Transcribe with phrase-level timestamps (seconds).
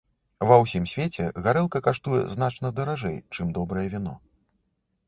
[0.51, 4.17] Ва ўсім свеце гарэлка каштуе значна даражэй, чым добрае віно.